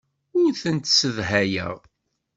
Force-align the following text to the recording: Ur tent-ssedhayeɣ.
Ur 0.39 0.51
tent-ssedhayeɣ. 0.61 1.75